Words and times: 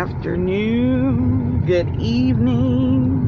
afternoon, 0.00 1.62
good 1.66 2.00
evening, 2.00 3.20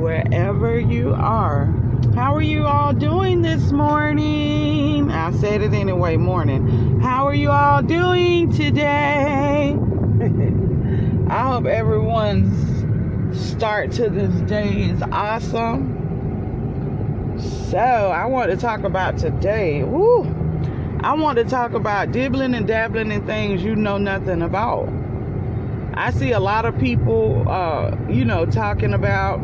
wherever 0.00 0.80
you 0.80 1.12
are. 1.12 1.66
How 2.14 2.34
are 2.34 2.40
you 2.40 2.64
all 2.66 2.94
doing 2.94 3.42
this 3.42 3.70
morning? 3.70 5.10
I 5.10 5.30
said 5.32 5.60
it 5.60 5.74
anyway, 5.74 6.16
morning. 6.16 7.00
How 7.00 7.26
are 7.26 7.34
you 7.34 7.50
all 7.50 7.82
doing 7.82 8.50
today? 8.50 9.76
I 11.30 11.42
hope 11.52 11.66
everyone's 11.66 13.38
start 13.38 13.92
to 13.92 14.08
this 14.08 14.32
day 14.48 14.84
is 14.84 15.02
awesome. 15.12 15.96
So, 17.70 17.76
I 17.78 18.24
want 18.24 18.50
to 18.52 18.56
talk 18.56 18.84
about 18.84 19.18
today. 19.18 19.82
Woo! 19.84 20.24
I 21.00 21.12
want 21.12 21.36
to 21.36 21.44
talk 21.44 21.74
about 21.74 22.10
dibbling 22.10 22.54
and 22.54 22.66
dabbling 22.66 23.12
in 23.12 23.26
things 23.26 23.62
you 23.62 23.76
know 23.76 23.98
nothing 23.98 24.40
about. 24.40 24.88
I 25.98 26.12
see 26.12 26.30
a 26.30 26.38
lot 26.38 26.64
of 26.64 26.78
people, 26.78 27.44
uh, 27.48 27.90
you 28.08 28.24
know, 28.24 28.46
talking 28.46 28.94
about 28.94 29.40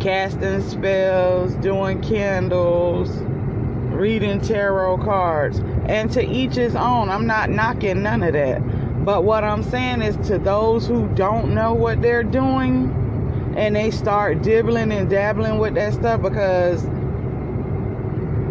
casting 0.00 0.66
spells, 0.66 1.52
doing 1.56 2.00
candles, 2.00 3.10
reading 3.92 4.40
tarot 4.40 4.96
cards, 5.04 5.58
and 5.84 6.10
to 6.12 6.26
each 6.26 6.54
his 6.54 6.74
own. 6.74 7.10
I'm 7.10 7.26
not 7.26 7.50
knocking 7.50 8.02
none 8.02 8.22
of 8.22 8.32
that. 8.32 9.04
But 9.04 9.24
what 9.24 9.44
I'm 9.44 9.62
saying 9.62 10.00
is 10.00 10.16
to 10.28 10.38
those 10.38 10.86
who 10.86 11.06
don't 11.08 11.54
know 11.54 11.74
what 11.74 12.00
they're 12.00 12.24
doing 12.24 13.54
and 13.54 13.76
they 13.76 13.90
start 13.90 14.40
dibbling 14.40 14.90
and 14.92 15.10
dabbling 15.10 15.58
with 15.58 15.74
that 15.74 15.92
stuff 15.92 16.22
because 16.22 16.84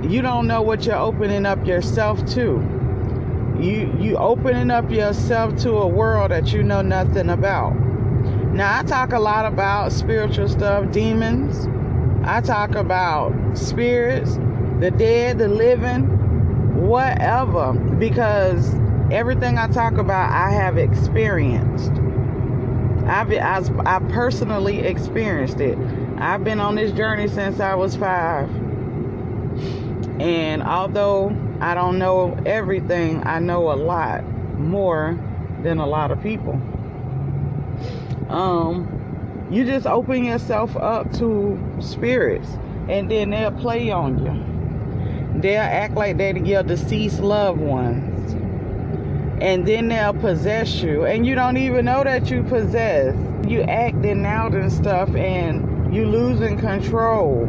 you 0.08 0.22
don't 0.22 0.46
know 0.46 0.62
what 0.62 0.86
you're 0.86 0.96
opening 0.96 1.48
up 1.48 1.66
yourself 1.66 2.24
to. 2.36 2.77
You 3.60 3.92
you 4.00 4.18
opening 4.18 4.70
up 4.70 4.92
yourself 4.92 5.58
to 5.64 5.78
a 5.78 5.88
world 5.88 6.30
that 6.30 6.54
you 6.54 6.62
know 6.62 6.84
nothing 6.84 7.30
about. 7.30 7.76
Now 8.54 8.80
I 8.80 8.84
talk 8.84 9.14
a 9.14 9.20
lot 9.20 9.46
about 9.46 9.92
spiritual 9.92 10.48
stuff, 10.48 10.92
demons. 10.92 11.68
I 12.24 12.42
talk 12.42 12.76
about 12.76 13.58
spirits, 13.58 14.36
the 14.80 14.92
dead, 14.92 15.40
the 15.40 15.48
living, 15.48 16.06
whatever, 16.88 17.74
because 17.74 18.76
everything 19.12 19.58
I 19.58 19.68
talk 19.68 19.98
about 19.98 20.32
I 20.32 20.52
have 20.52 20.78
experienced. 20.78 21.92
I've 23.08 23.32
I, 23.32 23.64
I 23.86 24.00
personally 24.10 24.82
experienced 24.82 25.62
it. 25.62 25.80
I've 26.20 26.44
been 26.44 26.60
on 26.60 26.76
this 26.76 26.92
journey 26.92 27.28
since 27.28 27.60
I 27.60 27.74
was 27.74 27.96
five. 27.96 28.50
And 30.20 30.62
although 30.62 31.30
I 31.60 31.74
don't 31.74 31.98
know 31.98 32.38
everything, 32.46 33.26
I 33.26 33.40
know 33.40 33.72
a 33.72 33.76
lot 33.76 34.24
more 34.60 35.20
than 35.64 35.80
a 35.80 35.88
lot 35.88 36.12
of 36.12 36.22
people. 36.22 36.54
Um, 38.30 39.48
you 39.50 39.66
just 39.66 39.88
open 39.88 40.24
yourself 40.26 40.76
up 40.78 41.12
to 41.14 41.58
spirits, 41.80 42.50
and 42.90 43.10
then 43.10 43.32
they'll 43.32 43.52
play 43.52 43.90
on 43.90 44.24
you. 44.24 45.42
They'll 45.42 45.62
act 45.62 45.96
like 45.96 46.18
they're 46.18 46.38
your 46.38 46.64
deceased 46.64 47.20
loved 47.20 47.60
ones, 47.60 48.34
and 49.42 49.66
then 49.66 49.88
they'll 49.88 50.14
possess 50.14 50.82
you, 50.82 51.06
and 51.06 51.26
you 51.26 51.34
don't 51.34 51.58
even 51.58 51.86
know 51.86 52.04
that 52.04 52.30
you 52.30 52.44
possess. 52.44 53.16
You 53.48 53.62
acting 53.62 54.26
out 54.26 54.54
and 54.54 54.72
stuff, 54.72 55.10
and 55.16 55.96
you 55.96 56.06
losing 56.06 56.58
control 56.58 57.48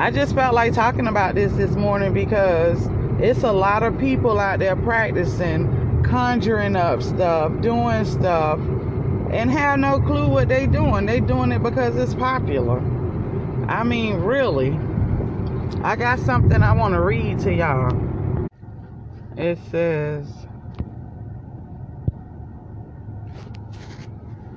I 0.00 0.10
just 0.10 0.34
felt 0.34 0.54
like 0.54 0.72
talking 0.72 1.06
about 1.06 1.34
this 1.34 1.52
this 1.52 1.72
morning 1.72 2.14
because 2.14 2.88
it's 3.20 3.42
a 3.42 3.52
lot 3.52 3.82
of 3.82 3.98
people 3.98 4.40
out 4.40 4.58
there 4.58 4.74
practicing, 4.74 6.02
conjuring 6.04 6.74
up 6.74 7.02
stuff, 7.02 7.60
doing 7.60 8.06
stuff, 8.06 8.58
and 9.30 9.50
have 9.50 9.78
no 9.78 10.00
clue 10.00 10.26
what 10.26 10.48
they 10.48 10.66
doing. 10.66 11.04
They 11.04 11.20
doing 11.20 11.52
it 11.52 11.62
because 11.62 11.96
it's 11.96 12.14
popular. 12.14 12.78
I 13.68 13.84
mean, 13.84 14.14
really. 14.14 14.70
I 15.82 15.96
got 15.96 16.18
something 16.20 16.62
I 16.62 16.72
want 16.72 16.94
to 16.94 17.00
read 17.02 17.38
to 17.40 17.54
y'all. 17.54 18.48
It 19.36 19.58
says, 19.70 20.26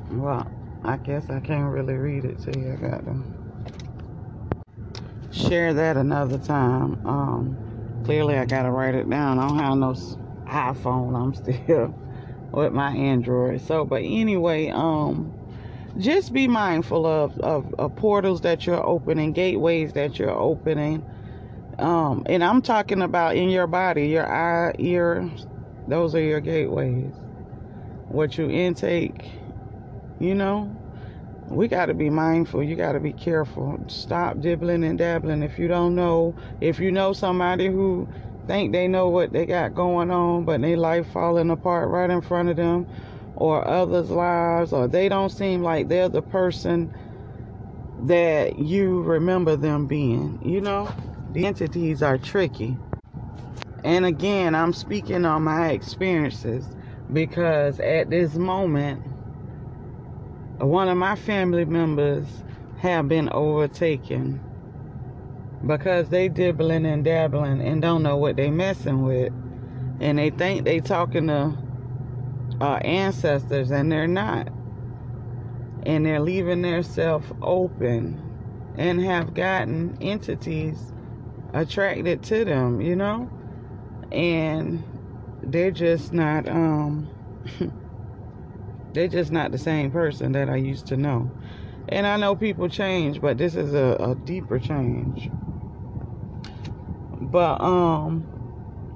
well, 0.09 0.49
I 0.85 0.95
guess 0.95 1.29
I 1.29 1.41
can't 1.41 1.69
really 1.69 1.95
read 1.95 2.23
it 2.23 2.39
to 2.43 2.57
you. 2.57 2.71
I 2.71 2.75
got 2.77 3.03
them 3.03 3.42
share 5.33 5.73
that 5.73 5.97
another 5.97 6.37
time. 6.37 7.05
Um, 7.05 8.01
clearly, 8.05 8.37
I 8.37 8.45
gotta 8.45 8.71
write 8.71 8.95
it 8.95 9.09
down. 9.09 9.39
I 9.39 9.47
don't 9.47 9.59
have 9.59 9.77
no 9.77 9.93
iPhone. 10.47 11.15
I'm 11.15 11.33
still 11.63 11.93
with 12.51 12.71
my 12.71 12.95
Android. 12.95 13.61
So, 13.61 13.83
but 13.83 14.03
anyway, 14.03 14.69
um, 14.69 15.33
just 15.97 16.33
be 16.33 16.47
mindful 16.47 17.05
of, 17.05 17.37
of, 17.39 17.73
of 17.75 17.95
portals 17.95 18.41
that 18.41 18.65
you're 18.65 18.85
opening, 18.85 19.33
gateways 19.33 19.93
that 19.93 20.19
you're 20.19 20.29
opening. 20.29 21.03
Um, 21.79 22.23
and 22.27 22.43
I'm 22.43 22.61
talking 22.61 23.01
about 23.01 23.35
in 23.35 23.49
your 23.49 23.67
body, 23.67 24.07
your 24.07 24.27
eye, 24.27 24.73
ear, 24.77 25.29
those 25.87 26.13
are 26.13 26.21
your 26.21 26.39
gateways. 26.39 27.11
What 28.09 28.37
you 28.37 28.49
intake, 28.49 29.31
you 30.19 30.35
know, 30.35 30.75
we 31.47 31.67
got 31.67 31.87
to 31.87 31.93
be 31.93 32.09
mindful. 32.09 32.63
You 32.63 32.75
got 32.75 32.93
to 32.93 32.99
be 32.99 33.13
careful. 33.13 33.83
Stop 33.87 34.39
dibbling 34.39 34.83
and 34.83 34.97
dabbling. 34.97 35.43
If 35.43 35.59
you 35.59 35.67
don't 35.67 35.95
know, 35.95 36.35
if 36.61 36.79
you 36.79 36.91
know 36.91 37.13
somebody 37.13 37.67
who 37.67 38.07
think 38.47 38.71
they 38.71 38.87
know 38.87 39.09
what 39.09 39.31
they 39.31 39.45
got 39.45 39.73
going 39.73 40.11
on, 40.11 40.45
but 40.45 40.61
their 40.61 40.77
life 40.77 41.07
falling 41.11 41.49
apart 41.49 41.89
right 41.89 42.09
in 42.09 42.21
front 42.21 42.49
of 42.49 42.55
them, 42.57 42.87
or 43.35 43.67
others' 43.67 44.09
lives, 44.09 44.73
or 44.73 44.87
they 44.87 45.09
don't 45.09 45.29
seem 45.31 45.61
like 45.63 45.87
they're 45.87 46.09
the 46.09 46.21
person 46.21 46.93
that 48.03 48.59
you 48.59 49.01
remember 49.01 49.55
them 49.55 49.87
being. 49.87 50.39
You 50.43 50.61
know, 50.61 50.91
the 51.31 51.45
entities 51.45 52.03
are 52.03 52.17
tricky. 52.17 52.77
And 53.83 54.05
again, 54.05 54.55
I'm 54.55 54.73
speaking 54.73 55.25
on 55.25 55.43
my 55.43 55.69
experiences 55.69 56.65
because 57.11 57.79
at 57.79 58.09
this 58.09 58.35
moment, 58.35 59.03
one 60.69 60.89
of 60.89 60.97
my 60.97 61.15
family 61.15 61.65
members 61.65 62.27
have 62.79 63.07
been 63.07 63.29
overtaken 63.31 64.41
because 65.65 66.09
they 66.09 66.29
dibbling 66.29 66.85
and 66.85 67.03
dabbling 67.03 67.61
and 67.61 67.81
don't 67.81 68.03
know 68.03 68.17
what 68.17 68.35
they 68.35 68.49
messing 68.49 69.03
with. 69.03 69.31
And 69.99 70.17
they 70.17 70.29
think 70.29 70.65
they 70.65 70.79
talking 70.79 71.27
to 71.27 71.55
uh, 72.61 72.75
ancestors 72.83 73.71
and 73.71 73.91
they're 73.91 74.07
not. 74.07 74.49
And 75.85 76.05
they're 76.05 76.19
leaving 76.19 76.61
themselves 76.61 77.31
open 77.41 78.73
and 78.77 79.01
have 79.01 79.33
gotten 79.33 79.97
entities 80.01 80.91
attracted 81.53 82.23
to 82.23 82.45
them 82.45 82.81
you 82.81 82.95
know? 82.95 83.29
And 84.11 84.83
they're 85.43 85.71
just 85.71 86.13
not 86.13 86.47
um 86.47 87.09
They're 88.93 89.07
just 89.07 89.31
not 89.31 89.51
the 89.51 89.57
same 89.57 89.91
person 89.91 90.33
that 90.33 90.49
I 90.49 90.57
used 90.57 90.87
to 90.87 90.97
know. 90.97 91.31
And 91.89 92.07
I 92.07 92.17
know 92.17 92.35
people 92.35 92.69
change, 92.69 93.21
but 93.21 93.37
this 93.37 93.55
is 93.55 93.73
a, 93.73 93.97
a 93.99 94.15
deeper 94.15 94.59
change. 94.59 95.29
But 97.21 97.61
um 97.61 98.27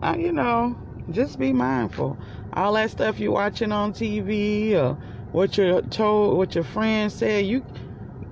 I, 0.02 0.18
you 0.18 0.31
know, 0.31 0.78
just 1.12 1.40
be 1.40 1.53
mindful. 1.53 2.18
All 2.53 2.74
that 2.74 2.91
stuff 2.91 3.19
you're 3.19 3.31
watching 3.31 3.72
on 3.72 3.94
TV 3.94 4.75
or 4.75 4.97
what 5.31 5.58
you're 5.58 5.81
told 5.81 6.38
what 6.38 6.56
your 6.56 6.64
friends 6.64 7.14
say, 7.16 7.41
you 7.41 7.64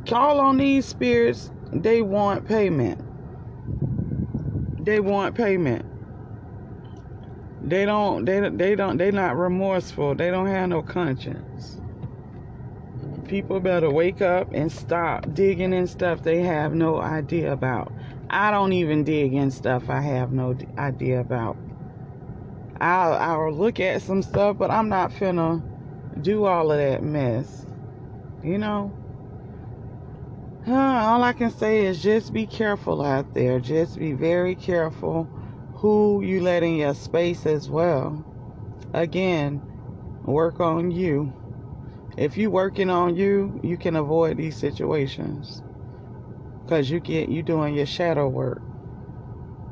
call 0.06 0.40
on 0.40 0.58
these 0.58 0.86
spirits, 0.86 1.52
they 1.74 2.02
want 2.02 2.48
payment. 2.48 3.02
They 4.80 5.00
want 5.00 5.36
payment. 5.36 5.86
They 7.66 7.86
don't. 7.86 8.26
They 8.26 8.48
they 8.50 8.76
don't. 8.76 8.98
They 8.98 9.10
not 9.10 9.38
remorseful. 9.38 10.14
They 10.14 10.30
don't 10.30 10.46
have 10.46 10.70
no 10.70 10.84
conscience. 10.84 11.82
People 13.28 13.60
better 13.60 13.90
wake 13.90 14.22
up 14.22 14.50
and 14.54 14.72
stop 14.72 15.34
digging 15.34 15.74
in 15.74 15.88
stuff 15.88 16.22
they 16.22 16.42
have 16.42 16.76
no 16.76 17.00
idea 17.02 17.52
about. 17.52 17.92
I 18.30 18.52
don't 18.52 18.74
even 18.74 19.04
dig 19.04 19.34
in 19.34 19.50
stuff 19.50 19.90
I 19.90 20.00
have 20.02 20.32
no 20.32 20.56
idea 20.78 21.22
about. 21.22 21.58
I'll 22.80 23.14
I'll 23.14 23.52
look 23.52 23.80
at 23.80 24.04
some 24.04 24.22
stuff, 24.22 24.60
but 24.60 24.70
I'm 24.70 24.90
not 24.90 25.12
finna 25.12 25.64
do 26.22 26.46
all 26.46 26.72
of 26.72 26.78
that 26.78 27.02
mess. 27.02 27.66
You 28.44 28.60
know. 28.60 28.94
Huh, 30.68 30.74
all 30.74 31.24
I 31.24 31.34
can 31.34 31.50
say 31.50 31.86
is 31.86 32.02
just 32.02 32.32
be 32.32 32.46
careful 32.46 33.02
out 33.02 33.34
there. 33.34 33.60
Just 33.60 33.98
be 33.98 34.14
very 34.14 34.54
careful 34.54 35.28
who 35.86 36.24
you 36.24 36.42
let 36.42 36.64
in 36.64 36.78
your 36.78 36.96
space 36.96 37.46
as 37.46 37.70
well. 37.70 38.26
Again, 38.94 39.64
work 40.24 40.60
on 40.60 40.92
you. 40.92 41.36
If 42.18 42.38
you 42.38 42.52
working 42.52 42.90
on 42.90 43.16
you, 43.16 43.60
you 43.64 43.78
can 43.78 43.96
avoid 43.96 44.38
these 44.38 44.58
situations. 44.58 45.62
Cause 46.68 46.90
you 46.90 47.00
get 47.02 47.30
you 47.30 47.44
doing 47.44 47.76
your 47.76 47.86
shadow 47.86 48.30
work. 48.30 48.64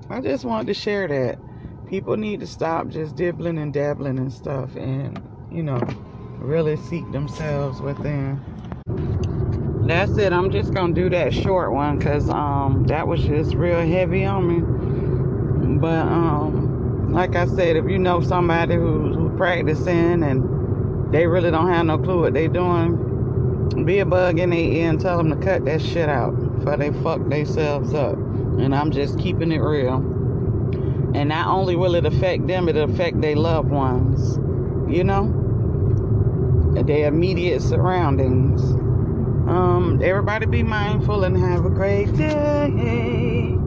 I 0.10 0.22
just 0.22 0.46
wanted 0.46 0.68
to 0.68 0.76
share 0.76 1.08
that. 1.08 1.40
People 1.88 2.18
need 2.18 2.42
to 2.42 2.48
stop 2.48 2.90
just 2.90 3.16
dibbling 3.16 3.58
and 3.60 3.74
dabbling 3.74 4.20
and 4.20 4.34
stuff 4.34 4.76
and 4.76 5.22
you 5.50 5.64
know, 5.64 5.82
really 6.40 6.78
seek 6.78 7.12
themselves 7.12 7.82
within. 7.82 8.42
That's 9.88 10.18
it. 10.18 10.34
I'm 10.34 10.52
just 10.52 10.74
gonna 10.74 10.94
do 10.94 11.10
that 11.12 11.34
short 11.34 11.74
one 11.74 11.98
because 11.98 12.30
um 12.30 12.86
that 12.88 13.08
was 13.08 13.22
just 13.24 13.56
real 13.56 13.86
heavy 13.88 14.26
on 14.26 14.48
me. 14.48 14.64
But 15.64 16.08
um 16.08 17.14
like 17.14 17.36
I 17.36 17.46
said, 17.46 17.76
if 17.76 17.88
you 17.88 18.00
know 18.00 18.22
somebody 18.22 18.76
who's 18.76 19.16
who 19.16 19.36
practicing 19.38 20.24
and 20.24 21.14
they 21.14 21.28
really 21.28 21.52
don't 21.52 21.70
have 21.70 21.86
no 21.86 22.00
clue 22.00 22.22
what 22.22 22.34
they're 22.34 22.48
doing, 22.48 23.86
be 23.86 24.00
a 24.00 24.06
bug 24.06 24.40
in 24.40 24.50
their 24.50 24.60
ear 24.60 24.90
and 24.90 25.00
tell 25.00 25.18
them 25.18 25.30
to 25.30 25.36
cut 25.36 25.64
that 25.66 25.82
shit 25.82 26.10
out 26.10 26.32
before 26.58 26.78
they 26.78 26.92
fuck 26.92 27.30
themselves 27.30 27.94
up. 27.94 28.16
And 28.16 28.74
I'm 28.74 28.92
just 28.92 29.20
keeping 29.20 29.52
it 29.52 29.60
real. 29.60 29.98
And 31.14 31.30
not 31.30 31.48
only 31.48 31.76
will 31.76 31.94
it 31.94 32.06
affect 32.06 32.48
them, 32.48 32.68
it'll 32.68 32.90
affect 32.90 33.22
their 33.22 33.36
loved 33.36 33.70
ones. 33.70 34.38
You 34.92 35.04
know? 35.04 35.40
Their 36.74 37.08
immediate 37.08 37.62
surroundings. 37.62 38.62
Um, 39.48 40.02
everybody 40.04 40.48
be 40.48 40.64
mindful 40.64 41.24
and 41.24 41.38
have 41.38 41.66
a 41.66 41.70
great 41.70 42.16
day. 42.16 43.63